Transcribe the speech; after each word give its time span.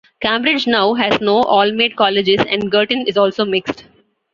Cambridge 0.19 0.65
now 0.65 0.95
has 0.95 1.21
no 1.21 1.43
all-male 1.43 1.91
colleges 1.95 2.43
and 2.49 2.71
Girton 2.71 3.05
is 3.05 3.17
also 3.17 3.45
mixed. 3.45 3.85